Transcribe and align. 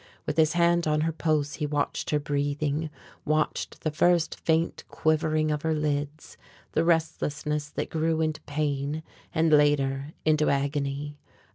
With 0.25 0.35
his 0.37 0.53
hand 0.53 0.87
on 0.87 1.01
her 1.01 1.11
pulse 1.11 1.57
he 1.61 1.67
watched 1.67 2.09
her 2.09 2.17
breathing, 2.17 2.89
watched 3.23 3.81
the 3.81 3.91
first 3.91 4.39
faint 4.39 4.83
quivering 4.87 5.51
of 5.51 5.61
her 5.61 5.75
lids, 5.75 6.37
the 6.71 6.83
restlessness 6.83 7.69
that 7.69 7.91
grew 7.91 8.19
into 8.19 8.41
pain 8.41 9.03
and 9.31 9.51
later 9.51 10.15
into 10.25 10.49
agony. 10.49 11.19